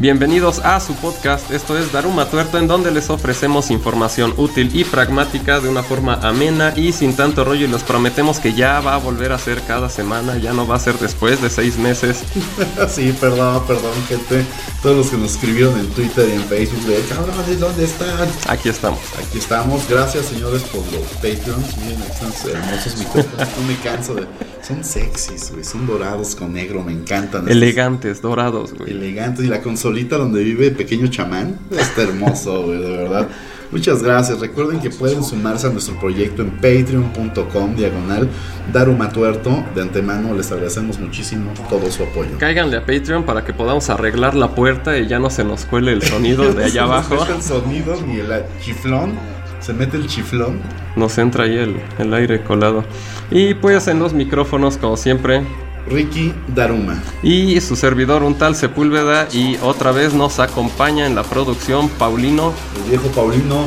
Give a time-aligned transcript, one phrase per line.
[0.00, 4.84] Bienvenidos a su podcast, esto es Daruma Tuerto, en donde les ofrecemos información útil y
[4.84, 7.66] pragmática de una forma amena y sin tanto rollo.
[7.66, 10.76] Y les prometemos que ya va a volver a ser cada semana, ya no va
[10.76, 12.24] a ser después de seis meses.
[12.88, 14.46] sí, perdón, perdón, gente.
[14.82, 18.26] Todos los que nos escribieron en Twitter y en Facebook de cabrones, ¿dónde están?
[18.48, 19.00] Aquí estamos.
[19.18, 19.86] Aquí estamos.
[19.86, 21.76] Gracias, señores, por los Patreons.
[21.76, 23.48] Miren, están hermosos micrófonos.
[23.58, 24.26] No me canso de.
[24.66, 25.64] Son sexys, güey.
[25.64, 27.48] Son dorados con negro, me encantan.
[27.48, 28.90] Elegantes, dorados, güey.
[28.90, 29.44] Elegantes.
[29.44, 29.60] Y la
[29.90, 33.28] consolita donde vive Pequeño Chamán está hermoso, güey, de verdad.
[33.72, 34.38] Muchas gracias.
[34.38, 38.28] Recuerden que pueden sumarse a nuestro proyecto en patreon.com diagonal
[38.72, 39.64] Darumatuerto.
[39.74, 42.30] De antemano les agradecemos muchísimo todo su apoyo.
[42.38, 45.92] Cáiganle a Patreon para que podamos arreglar la puerta y ya no se nos cuele
[45.92, 47.16] el sonido de allá abajo.
[47.16, 48.28] No el sonido ni el
[48.64, 49.14] chiflón.
[49.60, 50.60] Se mete el chiflón.
[50.94, 52.84] Nos entra ahí el, el aire colado.
[53.32, 55.42] Y pues en los micrófonos, como siempre,
[55.86, 57.02] Ricky Daruma.
[57.22, 62.52] Y su servidor, un tal Sepúlveda, y otra vez nos acompaña en la producción Paulino.
[62.84, 63.66] El viejo Paulino.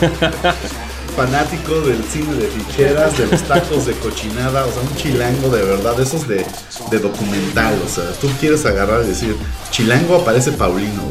[1.10, 5.62] fanático del cine de ficheras, de los tacos de cochinada, o sea, un chilango de
[5.62, 6.46] verdad, esos de,
[6.90, 9.36] de documental, o sea, tú quieres agarrar y decir,
[9.70, 11.02] chilango aparece Paulino.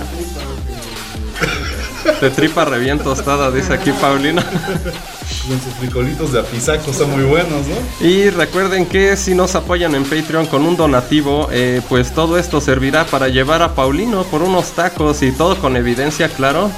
[2.21, 4.43] De tripa re bien tostada, dice aquí Paulino.
[5.49, 8.07] Con sus frijolitos de apisaco son muy buenos, ¿no?
[8.07, 12.63] Y recuerden que si nos apoyan en Patreon con un donativo, eh, pues todo esto
[12.63, 16.71] servirá para llevar a Paulino por unos tacos y todo con evidencia, claro.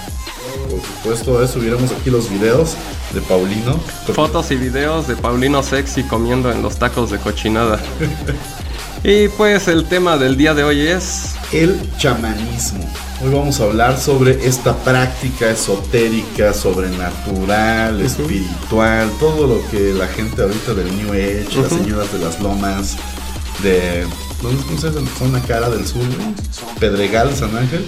[0.71, 2.75] Por supuesto, subiremos aquí los videos
[3.15, 3.79] de Paulino.
[4.13, 7.81] Fotos y videos de Paulino sexy comiendo en los tacos de cochinada.
[9.05, 11.37] y pues el tema del día de hoy es...
[11.53, 12.85] El chamanismo.
[13.23, 20.43] Hoy vamos a hablar sobre esta práctica esotérica, sobrenatural, espiritual, todo lo que la gente
[20.43, 22.99] ahorita del New Age, las señoras de las lomas,
[23.63, 24.07] de...
[24.43, 24.63] ¿Dónde
[25.19, 26.03] son la cara del sur?
[26.79, 27.87] Pedregal, San Ángel.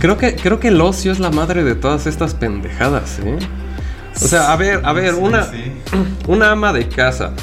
[0.00, 3.38] Creo que, creo que el ocio es la madre de todas estas pendejadas, ¿eh?
[4.16, 5.48] O sea, a ver, a ver, una,
[6.26, 7.34] una ama de casa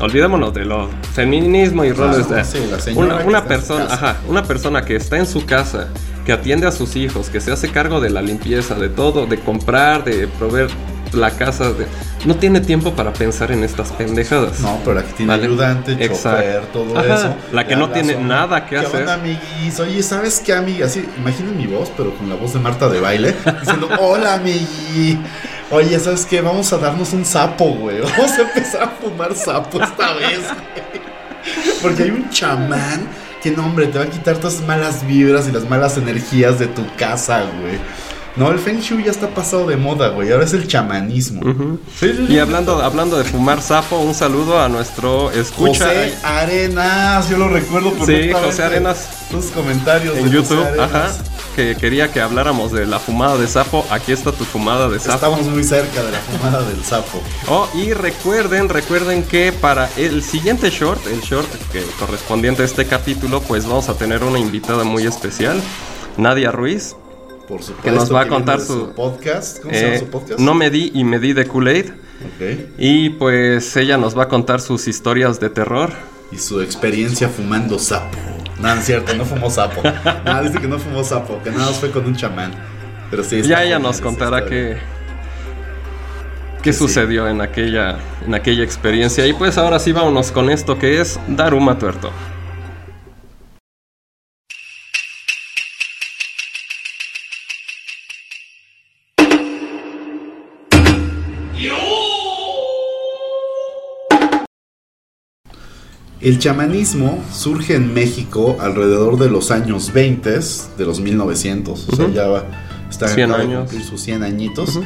[0.00, 5.26] olvidémonos de lo feminismo y roles de una, persona, ajá, una persona que está en
[5.26, 5.88] su casa,
[6.24, 9.38] que atiende a sus hijos, que se hace cargo de la limpieza, de todo, de
[9.38, 10.70] comprar, de proveer
[11.12, 11.86] la casa, de,
[12.24, 14.60] no tiene tiempo para pensar en estas pendejadas.
[14.60, 17.34] No, pero la que tiene ayudante, chofer, todo eso.
[17.52, 19.00] La que no tiene nada que hacer.
[19.00, 19.78] Onda, amiguis?
[19.78, 20.86] Oye, ¿sabes qué, amiga?
[20.86, 25.18] Así, imaginen mi voz, pero con la voz de Marta de baile, diciendo, hola, amigui.
[25.70, 26.40] Oye, ¿sabes qué?
[26.40, 28.00] Vamos a darnos un sapo, güey.
[28.00, 31.04] Vamos a empezar a fumar sapo esta vez, güey.
[31.82, 33.06] Porque hay un chamán
[33.44, 36.58] que, no, hombre, te va a quitar todas las malas vibras y las malas energías
[36.58, 37.78] de tu casa, güey.
[38.36, 40.32] No, el Feng Shui ya está pasado de moda, güey.
[40.32, 41.40] Ahora es el chamanismo.
[42.28, 45.86] y hablando, hablando de fumar sapo, un saludo a nuestro escucha.
[45.86, 49.28] José Arenas, yo lo recuerdo por Sí, José Arenas.
[49.30, 51.12] Tus comentarios en YouTube, ajá.
[51.54, 53.86] Que quería que habláramos de la fumada de sapo.
[53.88, 55.14] Aquí está tu fumada de sapo.
[55.14, 57.22] Estamos muy cerca de la fumada del sapo.
[57.48, 62.84] Oh, y recuerden, recuerden que para el siguiente short, el short que correspondiente a este
[62.84, 65.60] capítulo, pues vamos a tener una invitada muy especial,
[66.16, 66.96] Nadia Ruiz
[67.46, 67.82] por supuesto.
[67.82, 69.60] Que nos va a contar su, podcast.
[69.60, 70.40] ¿Cómo se llama su podcast?
[70.40, 71.90] No me di y me di de Kool-Aid.
[72.78, 75.90] Y pues ella nos va a contar sus historias de terror.
[76.32, 78.18] Y su experiencia fumando sapo.
[78.60, 79.82] No, es cierto, no fumó sapo.
[80.24, 82.52] No, dice que no fumó sapo, que nada más fue con un chamán.
[83.10, 84.78] Pero sí, ya ella nos contará qué,
[86.62, 89.26] qué sucedió en, aquella, en aquella experiencia.
[89.26, 92.10] Y pues ahora sí vámonos con esto que es Daruma Tuerto.
[106.24, 110.30] El chamanismo surge en México alrededor de los años 20,
[110.78, 112.44] de los 1900, o sea, ya va,
[112.88, 113.70] está 100 años.
[113.86, 114.80] sus 100 añitos.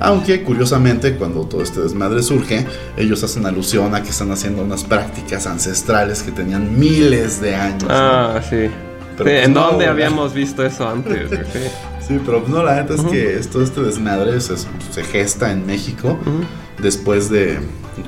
[0.00, 4.82] Aunque curiosamente cuando todo este desmadre surge, ellos hacen alusión a que están haciendo unas
[4.82, 7.86] prácticas ancestrales que tenían miles de años.
[7.88, 8.68] Ah, sí.
[9.16, 11.30] Pero ¿En pues dónde habíamos visto eso antes?
[12.08, 12.18] sí.
[12.26, 14.56] pero no, la neta es que todo este desmadre se,
[15.04, 16.18] gesta en México
[16.82, 17.60] después de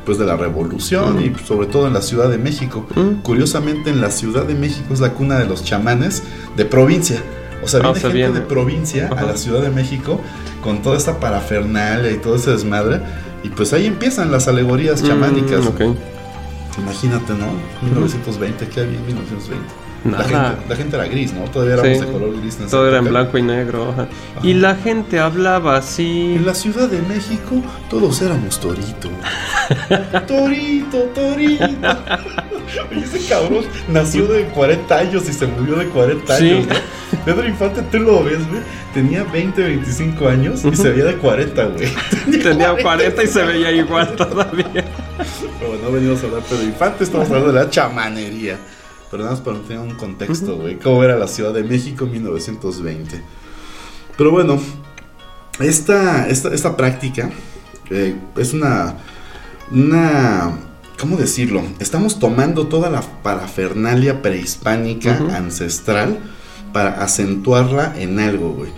[0.02, 2.84] después de la revolución y sobre todo en la Ciudad de México.
[3.22, 6.24] Curiosamente en la Ciudad de México es la cuna de los chamanes
[6.56, 7.22] de provincia.
[7.62, 10.20] O sea, ah, viene gente de provincia a la Ciudad de México
[10.60, 13.00] con toda esta parafernalia y todo ese desmadre.
[13.44, 15.60] Y pues ahí empiezan las alegorías chamánicas.
[16.78, 17.52] Imagínate, ¿no?
[17.82, 19.82] 1920, ¿qué había en 1920?
[20.04, 21.44] La gente, la gente, era gris, ¿no?
[21.44, 22.58] Todavía éramos de color gris.
[22.68, 23.94] Todo era en blanco y negro.
[24.42, 26.34] Y la gente hablaba así.
[26.36, 29.08] En la Ciudad de México todos éramos torito.
[30.26, 31.64] Torito, Torito.
[32.90, 36.74] Oye, ese cabrón nació de 40 años y se murió de 40 años, ¿no?
[37.24, 38.62] Pedro Infante, tú lo ves, güey.
[38.94, 41.88] Tenía 20, 25 años y se veía de 40, güey.
[42.42, 44.66] Tenía, 40, y se veía igual todavía.
[44.72, 48.58] Pero bueno, no venimos a hablar de Pedro Infante, estamos hablando de la chamanería.
[49.10, 50.78] Pero nada más para tener un contexto, güey.
[50.78, 53.22] Cómo era la Ciudad de México en 1920.
[54.16, 54.58] Pero bueno,
[55.60, 57.30] esta, esta, esta práctica
[57.90, 58.94] eh, es una,
[59.72, 60.58] una,
[61.00, 61.62] ¿cómo decirlo?
[61.80, 66.18] Estamos tomando toda la parafernalia prehispánica ancestral
[66.72, 68.70] para acentuarla en algo, güey.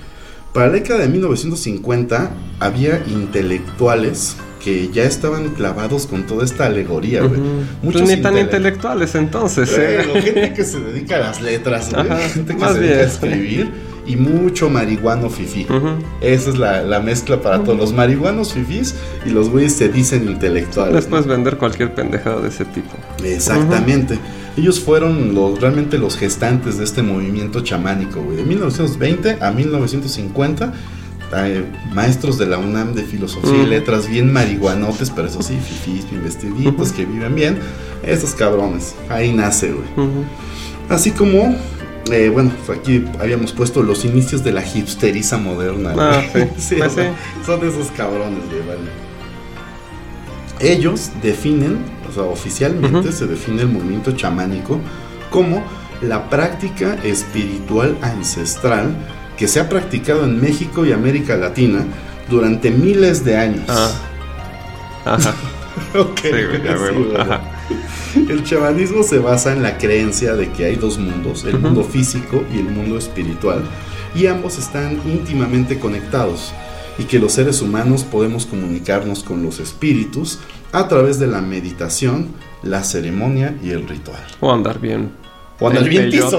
[0.53, 2.31] Para la década de 1950
[2.61, 7.41] había intelectuales que ya estaban clavados con toda esta alegoría, güey.
[7.83, 10.05] Muchos pues ni tan intelectuales entonces, ¿eh?
[10.23, 12.07] gente que se dedica a las letras, güey.
[12.31, 13.71] gente que se dedica a escribir
[14.07, 15.67] y mucho marihuano fifí.
[16.21, 17.79] Esa es la, mezcla para todos.
[17.79, 20.95] Los marihuanos fifís y los güeyes se dicen intelectuales.
[20.95, 22.91] Les puedes vender cualquier pendejada de ese tipo.
[23.25, 24.19] Exactamente.
[24.57, 28.37] Ellos fueron los, realmente los gestantes de este movimiento chamánico, güey.
[28.37, 30.73] De 1920 a 1950
[31.93, 36.23] maestros de la UNAM de filosofía y letras, bien marihuanotes, pero eso sí, fifís, bien
[36.23, 37.59] vestiditos, que viven bien.
[38.03, 39.87] Esos cabrones, ahí nace, güey.
[40.89, 41.57] Así como
[42.11, 45.95] eh, bueno, aquí habíamos puesto los inicios de la hipsteriza moderna.
[45.97, 46.23] Ah,
[46.59, 46.77] sí.
[46.79, 46.95] Pues
[47.47, 48.91] son de esos cabrones, vale.
[50.61, 51.79] Ellos definen,
[52.09, 54.79] o sea, oficialmente se define el movimiento chamánico
[55.31, 55.65] como
[56.01, 58.95] la práctica espiritual ancestral
[59.37, 61.85] que se ha practicado en México y América Latina
[62.29, 63.65] durante miles de años.
[63.69, 63.91] Ah.
[65.05, 65.35] Ajá.
[65.99, 66.21] ok,
[68.15, 72.45] El chamanismo se basa en la creencia de que hay dos mundos, el mundo físico
[72.55, 73.63] y el mundo espiritual,
[74.15, 76.53] y ambos están íntimamente conectados,
[76.97, 80.39] y que los seres humanos podemos comunicarnos con los espíritus
[80.71, 82.29] a través de la meditación,
[82.63, 84.23] la ceremonia y el ritual.
[84.39, 85.11] O andar bien.
[85.59, 86.39] O andar bien tizo,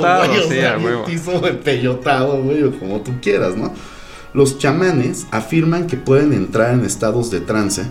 [2.42, 3.74] güey, o como tú quieras, ¿no?
[4.34, 7.84] Los chamanes afirman que pueden entrar en estados de trance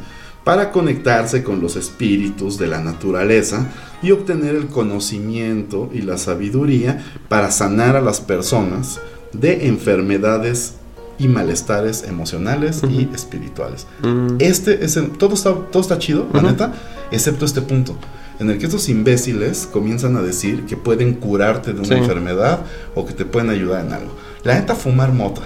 [0.45, 3.67] para conectarse con los espíritus de la naturaleza
[4.03, 9.01] y obtener el conocimiento y la sabiduría para sanar a las personas
[9.33, 10.75] de enfermedades
[11.19, 13.87] y malestares emocionales y espirituales.
[14.03, 14.37] Mm.
[14.39, 16.75] Este es todo está todo está chido, la neta,
[17.11, 17.97] excepto este punto
[18.41, 22.61] en el que estos imbéciles comienzan a decir que pueden curarte de una enfermedad
[22.95, 24.11] o que te pueden ayudar en algo.
[24.43, 25.43] La neta fumar mota,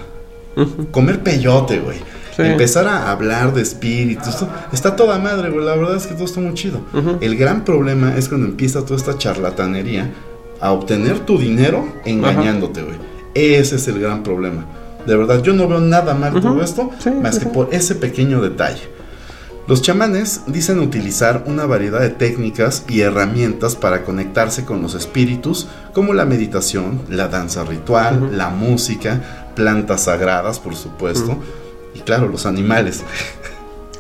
[0.91, 1.99] comer peyote, güey
[2.39, 4.45] Empezar a hablar de espíritus.
[4.73, 5.65] Está toda madre, güey.
[5.65, 6.81] La verdad es que todo está muy chido.
[7.21, 10.11] El gran problema es cuando empieza toda esta charlatanería
[10.61, 12.97] a obtener tu dinero engañándote, güey.
[13.35, 14.65] Ese es el gran problema.
[15.07, 16.91] De verdad, yo no veo nada mal todo esto,
[17.23, 18.99] más que por ese pequeño detalle.
[19.67, 25.69] Los chamanes dicen utilizar una variedad de técnicas y herramientas para conectarse con los espíritus,
[25.93, 31.39] como la meditación, la danza ritual, la música, plantas sagradas, por supuesto
[31.99, 33.03] y claro, los animales.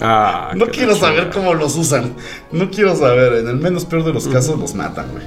[0.01, 2.15] Ah, no quiero saber cómo los usan.
[2.53, 3.35] No quiero saber.
[3.35, 5.25] En el menos peor de los casos los matan, güey.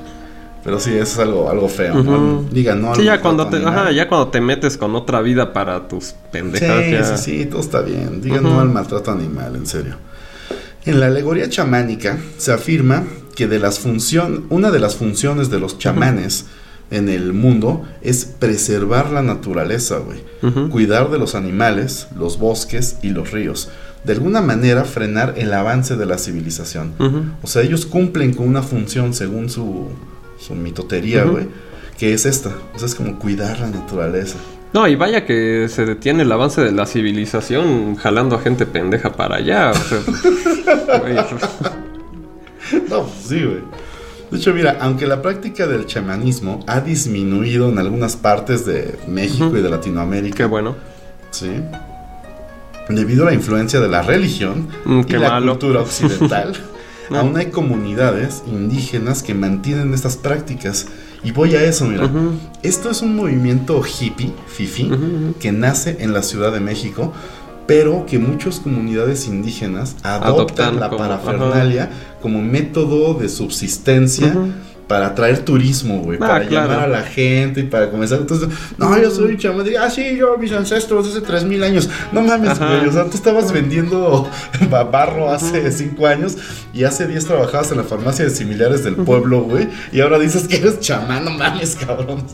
[0.63, 2.45] Pero sí, eso es algo, algo feo.
[2.51, 2.95] Diga, no.
[2.95, 7.21] Sí, ya cuando, te, ya cuando te metes con otra vida para tus pendejadas.
[7.21, 8.21] Sí, sí, sí, todo está bien.
[8.21, 9.97] Diga no al maltrato animal, en serio.
[10.85, 13.03] En la alegoría chamánica se afirma
[13.35, 16.45] que de las función, una de las funciones de los chamanes
[16.91, 20.19] en el mundo es preservar la naturaleza, güey.
[20.69, 23.69] Cuidar de los animales, los bosques y los ríos.
[24.03, 26.93] De alguna manera frenar el avance de la civilización.
[27.41, 29.87] O sea, ellos cumplen con una función según su,
[30.37, 31.47] su mitotería, güey,
[31.97, 32.51] que es esta.
[32.75, 34.37] O sea, es como cuidar la naturaleza.
[34.73, 39.11] No, y vaya que se detiene el avance de la civilización jalando a gente pendeja
[39.13, 39.71] para allá.
[39.71, 39.99] O sea,
[42.89, 43.61] no, pues sí, güey.
[44.31, 49.51] De hecho, mira, aunque la práctica del chamanismo ha disminuido en algunas partes de México
[49.57, 50.37] y de Latinoamérica.
[50.37, 50.77] Qué bueno.
[51.31, 51.51] Sí.
[52.87, 56.53] Debido a la influencia de la religión mm, y la cultura occidental,
[57.09, 60.87] aún hay comunidades indígenas que mantienen estas prácticas.
[61.23, 62.09] Y voy a eso, mira.
[62.63, 64.89] Esto es un movimiento hippie, fifi,
[65.41, 67.13] que nace en la Ciudad de México
[67.71, 71.89] pero que muchas comunidades indígenas adoptan, la parafernalia
[72.21, 74.35] como método de subsistencia
[74.91, 76.67] para atraer turismo, güey, Ah, para claro.
[76.67, 78.19] llamar a la gente y para comenzar.
[78.19, 79.65] Entonces, no, yo soy chamán.
[79.79, 81.89] Ah, sí, yo, mis ancestros hace 3000 años.
[82.11, 82.85] No mames, güey.
[82.87, 84.29] O sea, tú estabas vendiendo
[84.69, 86.35] ba- barro hace 5 años
[86.73, 89.69] y hace 10 trabajabas en la farmacia de similares del pueblo, güey.
[89.93, 92.25] Y ahora dices que eres chamán, no mames, cabrón.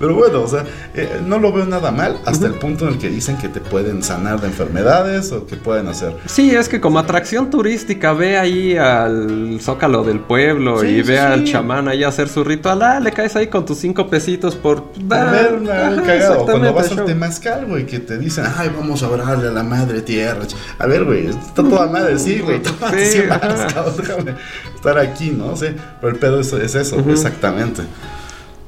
[0.00, 0.64] Pero bueno, o sea,
[0.96, 3.60] eh, no lo veo nada mal hasta el punto en el que dicen que te
[3.60, 6.16] pueden sanar de enfermedades o que pueden hacer.
[6.26, 11.08] Sí, es que como atracción turística ve ahí al zócalo del pueblo Sí, y sí,
[11.08, 11.52] ve al sí.
[11.84, 14.92] Chamán ahí a hacer su ritual, ah, le caes ahí con tus cinco pesitos por
[15.10, 16.44] ah, ver una ajá, cagado.
[16.44, 20.00] Cuando vas al temazcal, güey, que te dicen, ay, vamos a orarle a la madre
[20.02, 20.46] tierra.
[20.78, 22.60] A ver, güey, está toda madre, sí, güey.
[22.64, 23.74] Sí, 100 varos, ajá.
[23.74, 24.34] cabrón, déjame
[24.74, 25.56] estar aquí, ¿no?
[25.56, 25.66] Sí,
[26.00, 27.82] pero el pedo es, es eso, exactamente.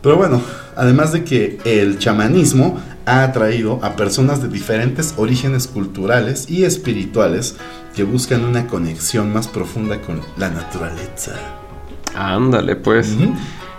[0.02, 0.40] Pero bueno,
[0.76, 7.56] además de que el chamanismo ha atraído a personas de diferentes orígenes culturales y espirituales
[7.94, 11.65] que buscan una conexión más profunda con la naturaleza.
[12.16, 13.14] Ándale, pues.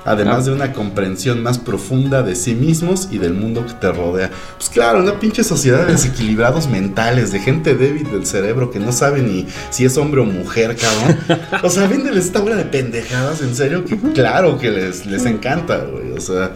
[0.06, 0.42] Además Ah.
[0.44, 4.30] de una comprensión más profunda de sí mismos y del mundo que te rodea.
[4.56, 8.94] Pues claro, una pinche sociedad de desequilibrados mentales, de gente débil del cerebro que no
[8.94, 11.18] sabe ni si es hombre o mujer, cabrón.
[11.62, 15.80] O sea, véndeles esta bola de pendejadas, en serio, que claro que les, les encanta,
[15.80, 16.14] güey.
[16.14, 16.52] O sea.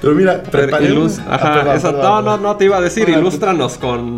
[0.00, 0.94] Pero mira, preparé
[1.26, 4.16] Ah, Ajá, esa- no, no, no te iba a decir, ilústranos con,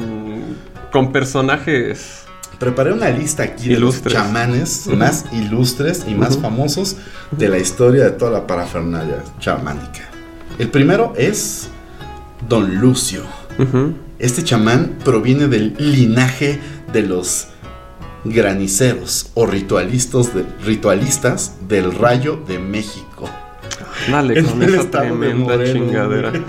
[0.93, 2.22] con personajes.
[2.63, 6.97] Preparé una lista aquí de los chamanes más ilustres y más famosos
[7.33, 10.09] de la historia de toda la parafernalia chamánica.
[10.61, 11.67] El primero es
[12.49, 13.23] Don Lucio.
[14.21, 16.61] Este chamán proviene del linaje
[16.93, 17.49] de los
[18.25, 23.29] graniceros o ritualistas, de- ritualistas del Rayo de México.
[24.09, 26.33] Dale con esa tremenda chingadera.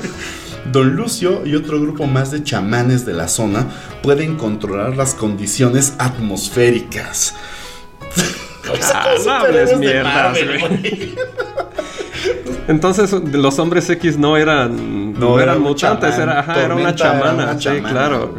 [0.71, 3.67] Don Lucio y otro grupo más de chamanes de la zona
[4.01, 7.35] pueden controlar las condiciones atmosféricas.
[8.71, 11.15] O sea, Ah, no mierdas, Marvel.
[12.67, 16.29] Entonces los hombres X no eran no, era eran mutantes, chamán.
[16.29, 18.35] era, ajá, era una chamana, una sí, chamana, claro.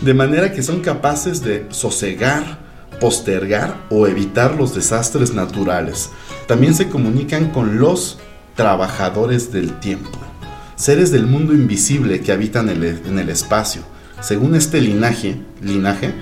[0.00, 2.58] De manera que son capaces de sosegar,
[3.00, 6.10] postergar o evitar los desastres naturales.
[6.46, 8.18] También se comunican con los
[8.54, 10.10] trabajadores del tiempo,
[10.76, 13.82] seres del mundo invisible que habitan el- en el espacio.
[14.20, 16.12] Según este linaje, linaje,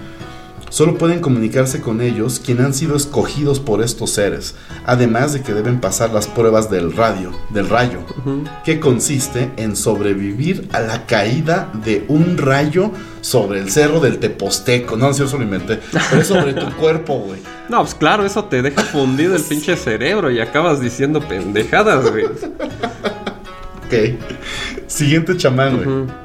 [0.70, 4.54] Solo pueden comunicarse con ellos quienes han sido escogidos por estos seres,
[4.86, 8.44] además de que deben pasar las pruebas del radio, del rayo, Ujú.
[8.64, 12.90] que consiste en sobrevivir a la caída de un rayo
[13.20, 14.96] sobre el cerro del Teposteco.
[14.96, 15.78] No, si eso lo inventé,
[16.08, 17.40] pero es sobre tu cuerpo, güey.
[17.68, 22.24] No, pues claro, eso te deja fundido el pinche cerebro y acabas diciendo pendejadas, güey.
[23.92, 24.86] Ok.
[24.86, 26.22] Siguiente chamán, güey.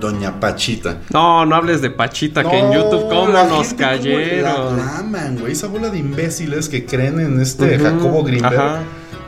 [0.00, 0.98] Doña Pachita.
[1.12, 4.42] No, no hables de Pachita, que en YouTube, ¿cómo nos cayeron?
[4.78, 5.52] La, aman, güey.
[5.52, 8.78] Esa bola de imbéciles que creen en este Jacobo Grimberg ajá.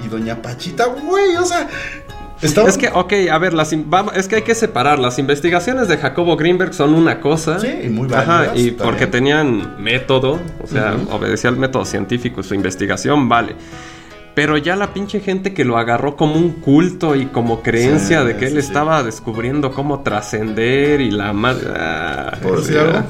[0.05, 1.37] y Doña Pachita, güey.
[1.37, 1.69] O sea,
[2.41, 2.69] estaba.
[2.71, 4.99] Es que, ok, a ver, las, vamos- es que hay que separar.
[4.99, 7.61] Las investigaciones de Jacobo Greenberg son una cosa.
[7.61, 8.77] Sí, y muy Ajá, válidas y también.
[8.79, 11.17] porque tenían método, o sea, Ujú.
[11.17, 13.57] obedecía al método científico, su investigación, vale.
[14.37, 18.27] Pero ya la pinche gente que lo agarró como un culto y como creencia Sí,
[18.27, 21.69] de que él sí, estaba descubriendo cómo trascender y la madre.
[21.75, 23.03] Ah, ¿Puedo decir algo?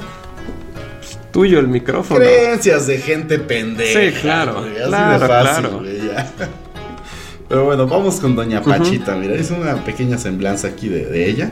[1.33, 2.21] Tuyo el micrófono.
[2.21, 3.99] Creencias de gente pendeja.
[3.99, 5.79] Sí, claro, güey, así claro, de fácil, claro.
[5.79, 6.33] güey, ya.
[7.49, 9.17] Pero bueno, vamos con Doña Pachita.
[9.17, 11.51] Mira, es una pequeña semblanza aquí de, de ella.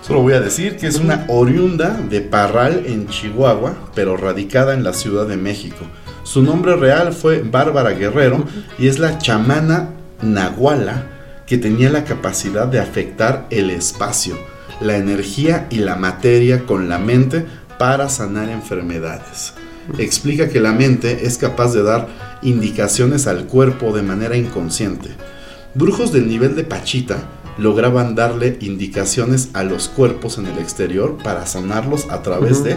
[0.00, 4.84] Solo voy a decir que es una oriunda de Parral en Chihuahua, pero radicada en
[4.84, 5.84] la Ciudad de México.
[6.26, 8.44] Su nombre real fue Bárbara Guerrero
[8.80, 9.90] y es la chamana
[10.20, 11.06] nahuala
[11.46, 14.36] que tenía la capacidad de afectar el espacio,
[14.80, 17.46] la energía y la materia con la mente
[17.78, 19.52] para sanar enfermedades.
[19.98, 22.08] Explica que la mente es capaz de dar
[22.42, 25.10] indicaciones al cuerpo de manera inconsciente.
[25.74, 27.18] Brujos del nivel de Pachita
[27.56, 32.76] lograban darle indicaciones a los cuerpos en el exterior para sanarlos a través de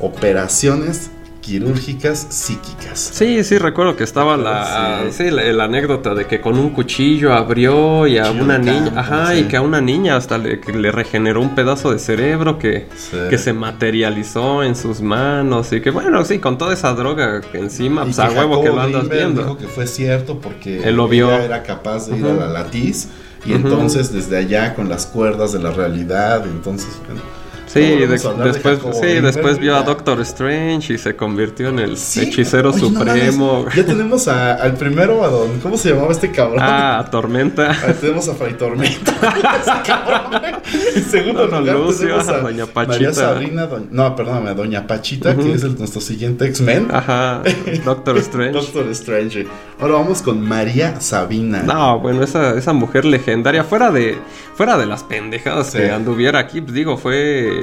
[0.00, 1.12] operaciones
[1.48, 2.98] quirúrgicas psíquicas.
[3.14, 5.24] Sí, sí, recuerdo que estaba la, Sí.
[5.24, 8.84] sí, la, la anécdota de que con un cuchillo abrió y a una de niña,
[8.86, 9.38] campo, ajá, sí.
[9.40, 12.88] y que a una niña hasta le, que le regeneró un pedazo de cerebro que,
[13.30, 18.04] que se materializó en sus manos y que bueno, sí, con toda esa droga encima,
[18.04, 19.42] pues que a huevo que lo andas Greenberg viendo.
[19.42, 21.28] Dijo que fue cierto porque Él lo vio.
[21.30, 23.08] ella era capaz de ir a la latiz
[23.46, 23.68] y Ujú.
[23.68, 27.22] entonces desde allá con las cuerdas de la realidad, entonces bueno,
[27.68, 33.66] Sí, después, sí después vio a Doctor Strange y se convirtió en el hechicero supremo.
[33.74, 36.60] ya tenemos al primero, a don, ¿cómo se llamaba este cabrón?
[36.60, 37.70] Ah, a Tormenta.
[37.70, 39.14] Ah, tenemos a Fray Tormenta.
[40.94, 42.92] el segundo no, Lucio, a, Doña Pachita.
[42.92, 46.88] María Sabrina, no, perdóname, a Doña Pachita, que es el, nuestro siguiente X-Men.
[46.90, 47.42] Ajá,
[47.84, 48.52] Doctor Strange.
[48.52, 49.46] Doctor Strange.
[49.80, 51.62] Ahora vamos con María Sabina.
[51.62, 54.16] No, bueno, esa, esa mujer legendaria, fuera de,
[54.54, 57.57] fuera de las pendejadas que anduviera aquí, pues digo, fue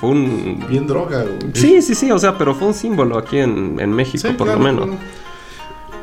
[0.00, 0.64] fue un...
[0.68, 4.48] Bien droga, Sí, sí, sí, o sea, pero fue un símbolo aquí en, México, por
[4.48, 4.88] lo menos.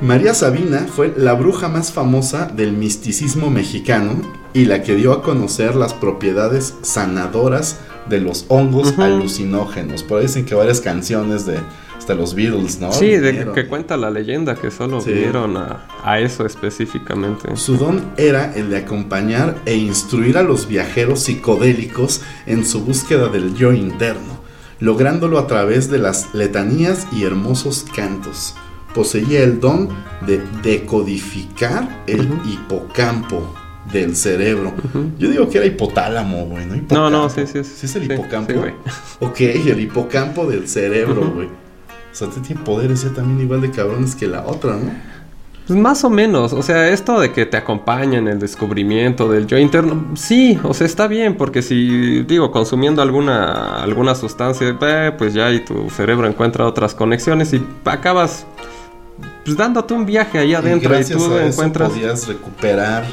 [0.02, 4.16] María Sabina fue la bruja más famosa del misticismo mexicano
[4.54, 10.04] y la que dio a conocer las propiedades sanadoras de los hongos alucinógenos.
[10.04, 11.60] Por ahí dicen que varias canciones de,
[11.98, 12.92] hasta los Beatles, ¿no?
[12.92, 17.56] Sí, de que cuenta la leyenda que solo vieron a, eso específicamente.
[17.56, 23.30] Su don era el de acompañar e instruir a los viajeros psicodélicos en su búsqueda
[23.30, 24.40] del yo interno,
[24.80, 28.56] lográndolo a través de las letanías y hermosos cantos.
[28.94, 29.90] Poseía el don
[30.26, 33.54] de decodificar el hipocampo
[33.92, 34.74] del cerebro.
[35.18, 36.76] Yo digo que era hipotálamo, güey, ¿no?
[36.92, 37.64] No, no, sí, sí.
[37.64, 38.54] ¿Sí es el hipocampo?
[38.54, 38.74] güey.
[39.20, 41.65] ok, el hipocampo del cerebro, güey.
[42.16, 44.92] O sea, tiene poderes ya también igual de cabrones que la otra, ¿no?
[45.68, 49.48] Pues más o menos, o sea, esto de que te acompaña en el descubrimiento del
[49.48, 55.12] yo interno, sí, o sea, está bien, porque si, digo, consumiendo alguna, alguna sustancia, eh,
[55.18, 58.46] pues ya y tu cerebro encuentra otras conexiones y acabas
[59.44, 61.90] pues, dándote un viaje ahí adentro y, tú a encuentras...
[61.90, 63.06] podías recuperar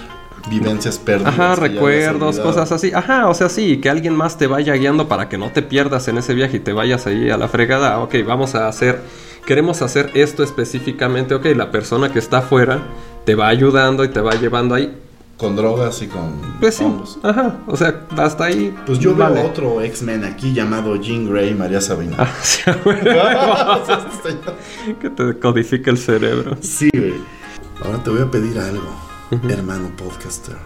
[0.49, 1.32] vivencias perdidas.
[1.32, 2.92] Ajá, recuerdos, cosas así.
[2.92, 6.08] Ajá, o sea, sí, que alguien más te vaya guiando para que no te pierdas
[6.08, 7.99] en ese viaje y te vayas ahí a la fregada.
[8.00, 9.00] Ok, vamos a hacer,
[9.46, 11.34] queremos hacer esto específicamente.
[11.34, 12.80] Ok, la persona que está afuera
[13.25, 14.96] te va ayudando y te va llevando ahí.
[15.37, 16.84] Con drogas y con pues sí,
[17.22, 18.72] Ajá, o sea, hasta ahí.
[18.87, 22.14] Pues yo veo otro X-Men aquí llamado Jean Grey María Sabina.
[22.18, 22.62] Ah, sí,
[25.00, 26.56] que te codifica el cerebro.
[26.61, 27.14] Sí, güey.
[27.84, 30.56] Ahora te voy a pedir algo hermano podcaster,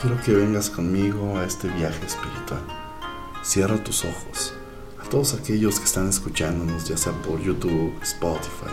[0.00, 2.62] quiero que vengas conmigo a este viaje espiritual.
[3.42, 4.54] Cierra tus ojos.
[4.98, 8.72] A todos aquellos que están escuchándonos, ya sea por YouTube, Spotify,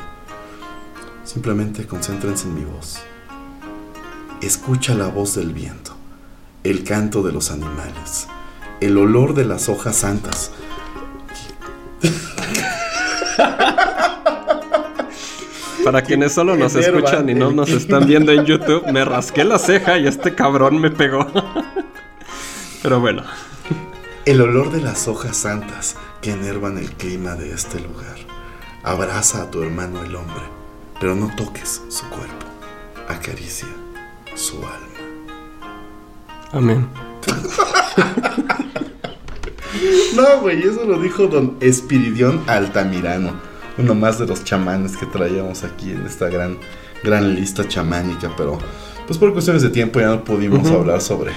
[1.25, 3.00] simplemente concéntrense en mi voz.
[4.41, 5.91] Escucha la voz del viento,
[6.63, 8.27] el canto de los animales,
[8.79, 10.51] el olor de las hojas santas.
[15.84, 19.58] Para quienes solo nos escuchan y no nos están viendo en YouTube, me rasqué la
[19.58, 21.28] ceja y este cabrón me pegó.
[22.84, 23.24] Pero bueno.
[24.26, 28.18] El olor de las hojas santas que enervan el clima de este lugar.
[28.84, 30.44] Abraza a tu hermano el hombre,
[31.00, 32.46] pero no toques su cuerpo.
[33.08, 33.68] Acaricia
[34.36, 34.78] su alma.
[36.52, 36.88] Amén.
[40.16, 43.50] no, güey, eso lo dijo don Espiridión Altamirano
[43.81, 46.57] uno más de los chamanes que traíamos aquí en esta gran,
[47.03, 48.57] gran lista chamánica, pero
[49.07, 51.31] pues por cuestiones de tiempo ya no pudimos hablar sobre,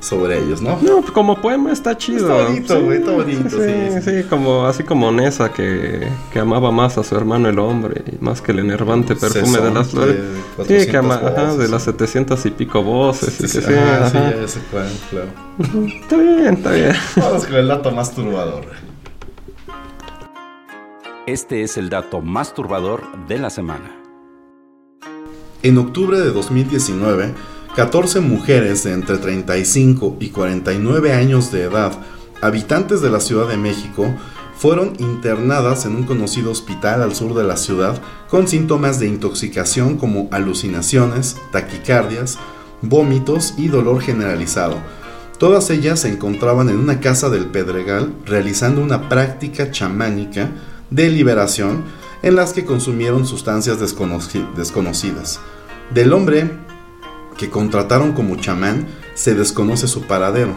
[0.00, 0.78] sobre ellos, ¿no?
[0.80, 2.28] No, como poema está chido.
[2.30, 6.98] Está bonito, güey, está bonito, sí, sí, como, así como Nessa que, que, amaba más
[6.98, 10.16] a su hermano el hombre, más que el enervante perfume de las flores.
[10.66, 13.34] Sí, que ama, ajá, de las 700 y pico voces.
[13.34, 15.28] Sí, sí, sí, ajá, sí, ya se pueden, claro.
[16.02, 16.92] está bien, está bien.
[17.16, 18.87] Vamos con el dato más turbador.
[21.28, 23.94] Este es el dato más turbador de la semana.
[25.62, 27.34] En octubre de 2019,
[27.76, 31.92] 14 mujeres de entre 35 y 49 años de edad,
[32.40, 34.10] habitantes de la Ciudad de México,
[34.56, 39.98] fueron internadas en un conocido hospital al sur de la ciudad con síntomas de intoxicación
[39.98, 42.38] como alucinaciones, taquicardias,
[42.80, 44.76] vómitos y dolor generalizado.
[45.38, 50.52] Todas ellas se encontraban en una casa del Pedregal realizando una práctica chamánica
[50.90, 51.84] de liberación
[52.22, 55.40] en las que consumieron sustancias desconocidas.
[55.94, 56.50] Del hombre
[57.36, 60.54] que contrataron como chamán se desconoce su paradero.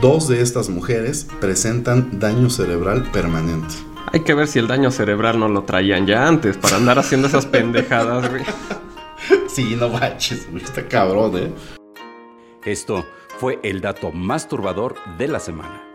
[0.00, 3.74] Dos de estas mujeres presentan daño cerebral permanente.
[4.12, 7.28] Hay que ver si el daño cerebral no lo traían ya antes para andar haciendo
[7.28, 8.42] esas pendejadas, güey.
[9.46, 11.52] Sí, no manches, güey, está cabrón, eh.
[12.64, 13.04] Esto
[13.38, 15.91] fue el dato más turbador de la semana.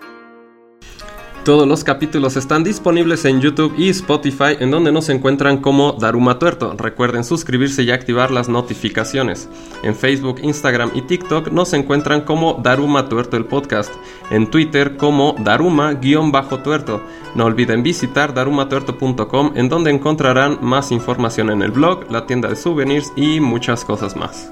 [1.48, 6.40] Todos los capítulos están disponibles en YouTube y Spotify, en donde nos encuentran como Daruma
[6.40, 6.76] Tuerto.
[6.78, 9.48] Recuerden suscribirse y activar las notificaciones.
[9.82, 13.94] En Facebook, Instagram y TikTok nos encuentran como Daruma Tuerto el podcast.
[14.30, 17.02] En Twitter como Daruma-tuerto.
[17.34, 22.58] No olviden visitar darumatuerto.com, en donde encontrarán más información en el blog, la tienda de
[22.58, 24.52] souvenirs y muchas cosas más.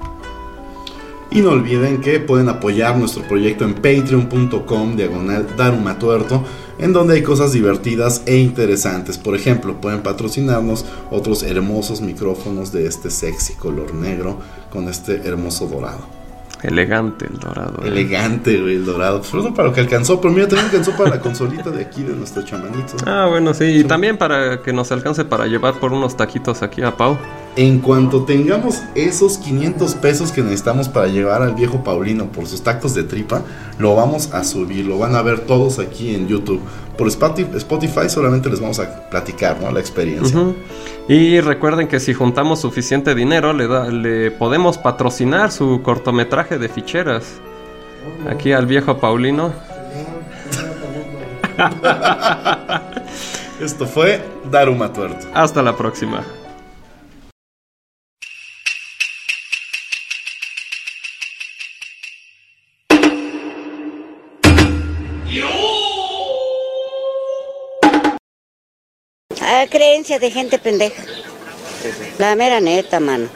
[1.30, 6.44] Y no olviden que pueden apoyar nuestro proyecto en patreon.com diagonal darumatuerto,
[6.78, 9.18] en donde hay cosas divertidas e interesantes.
[9.18, 14.38] Por ejemplo, pueden patrocinarnos otros hermosos micrófonos de este sexy color negro
[14.70, 16.16] con este hermoso dorado.
[16.62, 17.84] Elegante el dorado.
[17.84, 17.88] ¿eh?
[17.88, 19.22] Elegante, güey, el dorado.
[19.22, 22.14] Solo para lo que alcanzó, pero mira, también alcanzó para la consolita de aquí de
[22.14, 22.96] nuestro chamanito.
[23.04, 23.64] Ah, bueno, sí.
[23.64, 27.18] Y también para que nos alcance para llevar por unos taquitos aquí a Pau.
[27.56, 32.62] En cuanto tengamos esos 500 pesos que necesitamos para llevar al viejo Paulino por sus
[32.62, 33.40] tacos de tripa,
[33.78, 36.60] lo vamos a subir, lo van a ver todos aquí en YouTube.
[36.98, 39.72] Por Spotify solamente les vamos a platicar, ¿no?
[39.72, 40.38] La experiencia.
[41.08, 47.40] Y recuerden que si juntamos suficiente dinero, le, le podemos patrocinar su cortometraje de ficheras.
[48.28, 49.54] Aquí al viejo Paulino.
[53.60, 55.26] Esto fue Daruma Tuerto.
[55.32, 56.22] Hasta la próxima.
[69.66, 71.02] Ah, creencia de gente pendeja.
[72.18, 73.28] La mera neta, mano.